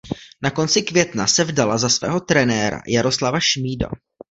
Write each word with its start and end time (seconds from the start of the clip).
Na 0.43 0.51
konci 0.51 0.81
května 0.81 1.27
se 1.27 1.43
vdala 1.43 1.77
za 1.77 1.89
svého 1.89 2.19
trenéra 2.19 2.81
Jaroslava 2.87 3.39
Šmída. 3.39 3.87